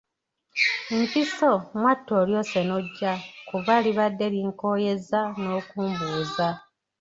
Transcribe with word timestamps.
Mpiso, 0.99 1.51
mwattu 1.79 2.11
olyose 2.21 2.59
n’ojja 2.67 3.13
kuba 3.49 3.73
libadde 3.85 4.25
linkooyezza 4.33 5.19
n’okumbuuza. 5.41 6.47